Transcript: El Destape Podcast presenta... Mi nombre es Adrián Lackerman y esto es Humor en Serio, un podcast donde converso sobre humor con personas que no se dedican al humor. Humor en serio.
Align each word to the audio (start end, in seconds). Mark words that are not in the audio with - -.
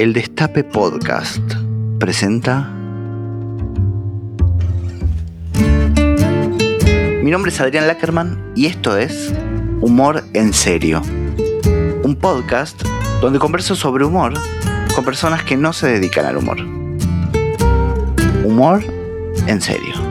El 0.00 0.14
Destape 0.14 0.64
Podcast 0.64 1.42
presenta... 1.98 2.70
Mi 7.22 7.30
nombre 7.30 7.50
es 7.50 7.60
Adrián 7.60 7.86
Lackerman 7.86 8.54
y 8.56 8.64
esto 8.64 8.96
es 8.96 9.30
Humor 9.82 10.24
en 10.32 10.54
Serio, 10.54 11.02
un 12.02 12.16
podcast 12.18 12.82
donde 13.20 13.38
converso 13.38 13.76
sobre 13.76 14.06
humor 14.06 14.32
con 14.94 15.04
personas 15.04 15.44
que 15.44 15.58
no 15.58 15.74
se 15.74 15.88
dedican 15.88 16.24
al 16.24 16.38
humor. 16.38 16.60
Humor 18.42 18.82
en 19.48 19.60
serio. 19.60 20.09